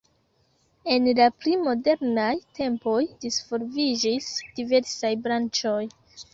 [0.95, 5.81] En la pli modernaj tempoj disvolviĝis diversaj branĉoj.